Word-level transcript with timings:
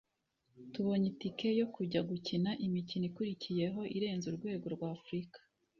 tubonye 0.71 1.07
itike 1.13 1.47
yo 1.59 1.67
kujya 1.75 1.99
gukina 2.09 2.49
imikino 2.65 3.03
ikurikiyeho 3.09 3.81
irenze 3.97 4.25
urwego 4.27 4.65
rw’Afurika 4.75 5.39